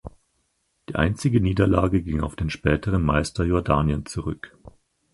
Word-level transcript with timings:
Die 0.89 0.95
einzige 0.95 1.39
Niederlage 1.39 2.01
ging 2.01 2.21
auf 2.21 2.35
den 2.35 2.49
späteren 2.49 3.03
Meister 3.03 3.43
Jordanien 3.43 4.07
zurück. 4.07 4.57